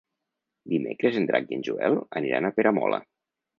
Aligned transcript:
Dimecres 0.73 1.19
en 1.19 1.29
Drac 1.33 1.53
i 1.53 1.59
en 1.59 1.63
Joel 1.69 1.99
aniran 2.23 2.51
a 2.51 2.53
Peramola. 2.59 3.03